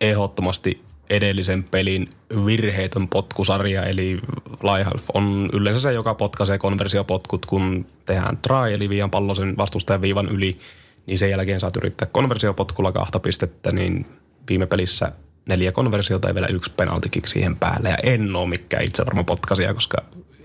[0.00, 2.10] Ehdottomasti edellisen pelin
[2.46, 4.20] virheetön potkusarja, eli
[4.60, 10.02] Flyhalf on yleensä se, joka potkaisee konversiopotkut, kun tehdään try, eli viian pallo sen vastustajan
[10.02, 10.58] viivan yli,
[11.06, 14.06] niin sen jälkeen saat yrittää konversiopotkulla kahta pistettä, niin
[14.48, 15.12] viime pelissä
[15.46, 17.88] neljä konversiota ja vielä yksi penaltikik siihen päälle.
[17.88, 19.98] Ja en ole mikään itse varma potkasia, koska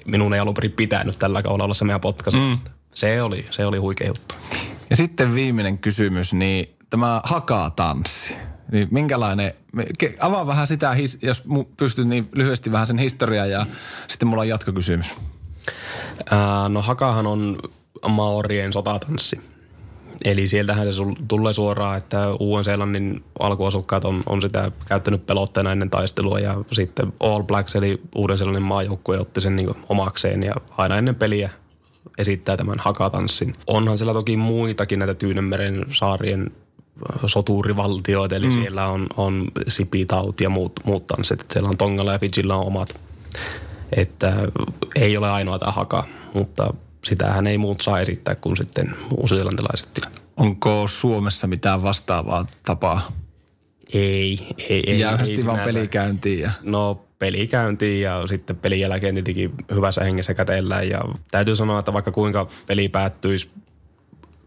[0.05, 2.37] minun ei alun perin pitänyt tällä kaudella olla se meidän potkasi.
[2.37, 2.57] Mm.
[2.93, 4.35] Se oli, se oli huikea juttu.
[4.89, 8.35] Ja sitten viimeinen kysymys, niin tämä hakatanssi.
[8.71, 9.53] Niin minkälainen,
[10.19, 11.43] avaa vähän sitä, jos
[11.77, 13.65] pystyt niin lyhyesti vähän sen historiaa ja
[14.07, 15.15] sitten mulla on jatkokysymys.
[16.31, 17.59] Ää, no hakahan on
[18.09, 19.52] maorien sotatanssi.
[20.25, 26.39] Eli sieltähän se tulee suoraan, että Uuden-Seelannin alkuasukkaat on, on sitä käyttänyt pelotteena ennen taistelua
[26.39, 31.49] ja sitten All Blacks eli Uuden-Seelannin maajoukkue otti sen niin omakseen ja aina ennen peliä
[32.17, 33.53] esittää tämän hakatanssin.
[33.67, 36.51] Onhan siellä toki muitakin näitä Tyynemeren saarien
[37.25, 38.53] soturivaltioita, eli mm.
[38.53, 41.45] siellä on, on Sipitaut ja muut, muut tanssit.
[41.51, 43.01] Siellä on Tongalla ja Fijilla on omat.
[43.95, 44.33] Että
[44.95, 46.73] ei ole ainoa tämä haka, mutta
[47.03, 50.01] sitähän ei muut saa esittää kuin sitten uusilantilaiset.
[50.37, 53.11] Onko Suomessa mitään vastaavaa tapaa?
[53.93, 54.99] Ei, ei, ei.
[54.99, 56.39] Jäyhästi ei vaan pelikäyntiin.
[56.39, 56.51] Ja...
[56.61, 60.89] No pelikäyntiin ja sitten pelin jälkeen tietenkin hyvässä hengessä kätellään.
[60.89, 63.51] Ja täytyy sanoa, että vaikka kuinka peli päättyisi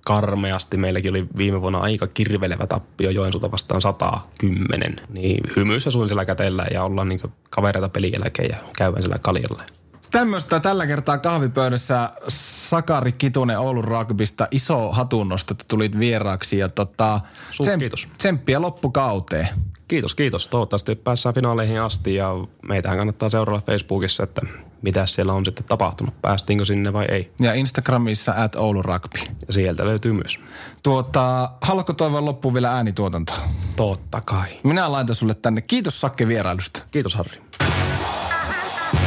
[0.06, 0.76] karmeasti.
[0.76, 4.96] Meilläkin oli viime vuonna aika kirvelevä tappio Joensuuta vastaan 110.
[5.08, 9.62] Niin hymyissä suin sillä kätellä ja ollaan niin kavereita pelin jälkeen ja käydään sillä kaljalla.
[10.10, 14.48] Tämmöistä tällä kertaa kahvipöydässä Sakari Kitunen Oulun Rugbysta.
[14.50, 17.20] Iso hatunnosto, että tulit vieraaksi ja tota,
[17.62, 18.08] tsem- kiitos.
[18.18, 19.48] tsemppiä loppukauteen.
[19.88, 20.48] Kiitos, kiitos.
[20.48, 22.30] Toivottavasti päässään finaaleihin asti ja
[22.68, 24.42] meitähän kannattaa seurata Facebookissa, että
[24.82, 26.22] mitä siellä on sitten tapahtunut.
[26.22, 27.32] Päästiinkö sinne vai ei.
[27.40, 29.18] Ja Instagramissa at Oulu Rugby.
[29.46, 30.40] Ja sieltä löytyy myös.
[30.82, 33.38] Tuota, haluatko toivoa loppuun vielä äänituotantoa?
[33.76, 34.48] Totta kai.
[34.62, 35.60] Minä laitan sulle tänne.
[35.60, 36.82] Kiitos Sakke vierailusta.
[36.90, 37.42] Kiitos Harri.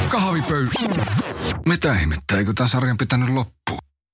[0.09, 0.79] Kahvipöytä.
[1.65, 3.78] Mitä ihmettä, eikö tämän sarjan pitänyt loppua?